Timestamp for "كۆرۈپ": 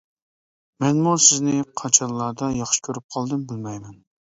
2.91-3.09